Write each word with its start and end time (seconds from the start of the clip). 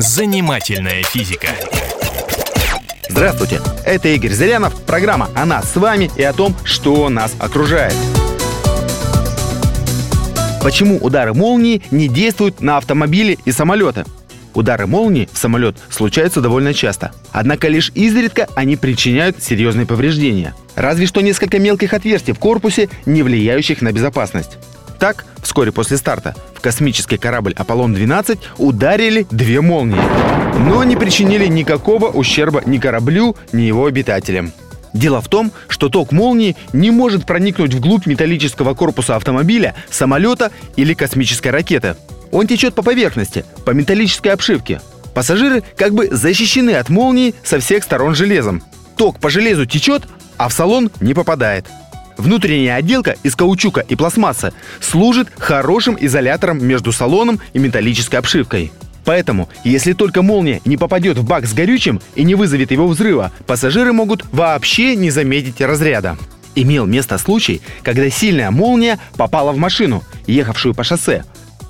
Занимательная 0.00 1.02
физика. 1.02 1.48
Здравствуйте, 3.10 3.60
это 3.84 4.08
Игорь 4.08 4.30
Зырянов, 4.30 4.80
программа 4.84 5.28
о 5.34 5.44
нас 5.44 5.70
с 5.70 5.76
вами 5.76 6.10
и 6.16 6.22
о 6.22 6.32
том, 6.32 6.56
что 6.64 7.10
нас 7.10 7.34
окружает. 7.38 7.92
Почему 10.62 10.96
удары 10.96 11.34
молнии 11.34 11.82
не 11.90 12.08
действуют 12.08 12.62
на 12.62 12.78
автомобили 12.78 13.38
и 13.44 13.52
самолеты? 13.52 14.06
Удары 14.54 14.86
молнии 14.86 15.28
в 15.30 15.36
самолет 15.36 15.76
случаются 15.90 16.40
довольно 16.40 16.72
часто. 16.72 17.12
Однако 17.30 17.68
лишь 17.68 17.92
изредка 17.94 18.48
они 18.54 18.76
причиняют 18.76 19.42
серьезные 19.42 19.84
повреждения. 19.84 20.54
Разве 20.76 21.04
что 21.04 21.20
несколько 21.20 21.58
мелких 21.58 21.92
отверстий 21.92 22.32
в 22.32 22.38
корпусе, 22.38 22.88
не 23.04 23.22
влияющих 23.22 23.82
на 23.82 23.92
безопасность. 23.92 24.56
Так, 24.98 25.26
вскоре 25.60 25.72
после 25.72 25.98
старта 25.98 26.34
в 26.54 26.62
космический 26.62 27.18
корабль 27.18 27.52
«Аполлон-12» 27.54 28.38
ударили 28.56 29.26
две 29.30 29.60
молнии, 29.60 30.00
но 30.58 30.82
не 30.84 30.96
причинили 30.96 31.48
никакого 31.48 32.06
ущерба 32.06 32.62
ни 32.64 32.78
кораблю, 32.78 33.36
ни 33.52 33.60
его 33.64 33.84
обитателям. 33.84 34.54
Дело 34.94 35.20
в 35.20 35.28
том, 35.28 35.52
что 35.68 35.90
ток 35.90 36.12
молнии 36.12 36.56
не 36.72 36.90
может 36.90 37.26
проникнуть 37.26 37.74
вглубь 37.74 38.06
металлического 38.06 38.72
корпуса 38.72 39.16
автомобиля, 39.16 39.74
самолета 39.90 40.50
или 40.76 40.94
космической 40.94 41.48
ракеты. 41.48 41.94
Он 42.32 42.46
течет 42.46 42.72
по 42.72 42.82
поверхности, 42.82 43.44
по 43.66 43.72
металлической 43.72 44.28
обшивке. 44.28 44.80
Пассажиры 45.12 45.62
как 45.76 45.92
бы 45.92 46.08
защищены 46.10 46.70
от 46.70 46.88
молнии 46.88 47.34
со 47.44 47.60
всех 47.60 47.84
сторон 47.84 48.14
железом. 48.14 48.62
Ток 48.96 49.20
по 49.20 49.28
железу 49.28 49.66
течет, 49.66 50.04
а 50.38 50.48
в 50.48 50.54
салон 50.54 50.90
не 51.00 51.12
попадает. 51.12 51.66
Внутренняя 52.20 52.76
отделка 52.76 53.16
из 53.22 53.34
каучука 53.34 53.80
и 53.80 53.96
пластмассы 53.96 54.52
служит 54.78 55.28
хорошим 55.38 55.96
изолятором 55.98 56.62
между 56.62 56.92
салоном 56.92 57.40
и 57.54 57.58
металлической 57.58 58.16
обшивкой. 58.16 58.72
Поэтому, 59.06 59.48
если 59.64 59.94
только 59.94 60.20
молния 60.20 60.60
не 60.66 60.76
попадет 60.76 61.16
в 61.16 61.24
бак 61.24 61.46
с 61.46 61.54
горючим 61.54 61.98
и 62.14 62.24
не 62.24 62.34
вызовет 62.34 62.72
его 62.72 62.86
взрыва, 62.88 63.32
пассажиры 63.46 63.94
могут 63.94 64.26
вообще 64.32 64.96
не 64.96 65.10
заметить 65.10 65.62
разряда. 65.62 66.18
Имел 66.54 66.84
место 66.84 67.16
случай, 67.16 67.62
когда 67.82 68.10
сильная 68.10 68.50
молния 68.50 68.98
попала 69.16 69.52
в 69.52 69.56
машину, 69.56 70.02
ехавшую 70.26 70.74
по 70.74 70.84
шоссе. 70.84 71.24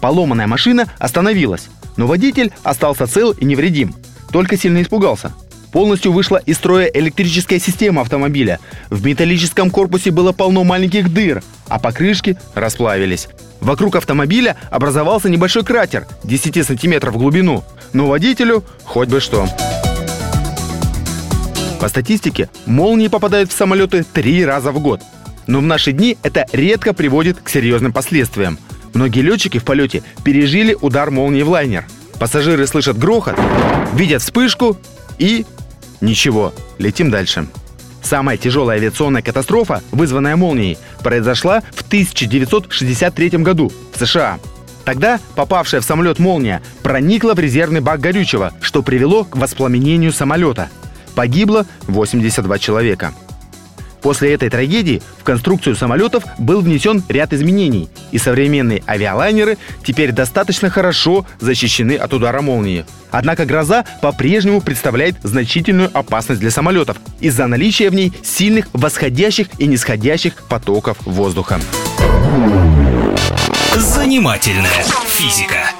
Поломанная 0.00 0.46
машина 0.46 0.86
остановилась, 1.00 1.66
но 1.96 2.06
водитель 2.06 2.52
остался 2.62 3.08
цел 3.08 3.32
и 3.32 3.44
невредим, 3.44 3.96
только 4.30 4.56
сильно 4.56 4.80
испугался– 4.80 5.32
Полностью 5.76 6.10
вышла 6.10 6.38
из 6.38 6.56
строя 6.56 6.86
электрическая 6.86 7.58
система 7.58 8.00
автомобиля. 8.00 8.60
В 8.88 9.04
металлическом 9.04 9.68
корпусе 9.70 10.10
было 10.10 10.32
полно 10.32 10.64
маленьких 10.64 11.12
дыр, 11.12 11.42
а 11.68 11.78
покрышки 11.78 12.38
расплавились. 12.54 13.28
Вокруг 13.60 13.96
автомобиля 13.96 14.56
образовался 14.70 15.28
небольшой 15.28 15.64
кратер 15.64 16.06
10 16.24 16.64
сантиметров 16.64 17.12
в 17.12 17.18
глубину. 17.18 17.62
Но 17.92 18.06
водителю 18.06 18.64
хоть 18.84 19.10
бы 19.10 19.20
что. 19.20 19.46
По 21.78 21.90
статистике, 21.90 22.48
молнии 22.64 23.08
попадают 23.08 23.52
в 23.52 23.54
самолеты 23.54 24.02
три 24.02 24.46
раза 24.46 24.72
в 24.72 24.80
год. 24.80 25.02
Но 25.46 25.58
в 25.58 25.64
наши 25.64 25.92
дни 25.92 26.16
это 26.22 26.46
редко 26.52 26.94
приводит 26.94 27.36
к 27.38 27.50
серьезным 27.50 27.92
последствиям. 27.92 28.58
Многие 28.94 29.20
летчики 29.20 29.58
в 29.58 29.64
полете 29.64 30.02
пережили 30.24 30.74
удар 30.80 31.10
молнии 31.10 31.42
в 31.42 31.50
лайнер. 31.50 31.84
Пассажиры 32.18 32.66
слышат 32.66 32.96
грохот, 32.96 33.38
видят 33.92 34.22
вспышку 34.22 34.78
и 35.18 35.44
Ничего, 36.00 36.52
летим 36.78 37.10
дальше. 37.10 37.46
Самая 38.02 38.36
тяжелая 38.36 38.78
авиационная 38.78 39.22
катастрофа, 39.22 39.82
вызванная 39.90 40.36
молнией, 40.36 40.78
произошла 41.02 41.62
в 41.74 41.82
1963 41.82 43.30
году 43.38 43.72
в 43.92 43.98
США. 43.98 44.38
Тогда 44.84 45.18
попавшая 45.34 45.80
в 45.80 45.84
самолет 45.84 46.20
молния 46.20 46.62
проникла 46.84 47.34
в 47.34 47.40
резервный 47.40 47.80
бак 47.80 47.98
горючего, 47.98 48.52
что 48.60 48.82
привело 48.82 49.24
к 49.24 49.36
воспламенению 49.36 50.12
самолета. 50.12 50.68
Погибло 51.16 51.66
82 51.88 52.58
человека. 52.60 53.12
После 54.06 54.34
этой 54.34 54.50
трагедии 54.50 55.02
в 55.18 55.24
конструкцию 55.24 55.74
самолетов 55.74 56.22
был 56.38 56.60
внесен 56.60 57.02
ряд 57.08 57.32
изменений, 57.32 57.88
и 58.12 58.18
современные 58.18 58.84
авиалайнеры 58.86 59.58
теперь 59.84 60.12
достаточно 60.12 60.70
хорошо 60.70 61.26
защищены 61.40 61.96
от 61.96 62.14
удара 62.14 62.40
молнии. 62.40 62.86
Однако 63.10 63.46
гроза 63.46 63.84
по-прежнему 64.02 64.60
представляет 64.60 65.16
значительную 65.24 65.90
опасность 65.92 66.40
для 66.40 66.52
самолетов 66.52 66.98
из-за 67.18 67.48
наличия 67.48 67.90
в 67.90 67.94
ней 67.96 68.12
сильных 68.22 68.68
восходящих 68.72 69.48
и 69.58 69.66
нисходящих 69.66 70.34
потоков 70.44 70.98
воздуха. 71.04 71.58
Занимательная 73.74 74.84
физика. 75.08 75.72